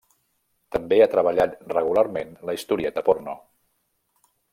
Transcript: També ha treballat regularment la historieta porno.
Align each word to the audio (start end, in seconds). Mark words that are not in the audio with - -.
També 0.75 0.97
ha 1.01 1.07
treballat 1.11 1.53
regularment 1.77 2.31
la 2.51 2.55
historieta 2.61 3.05
porno. 3.11 3.37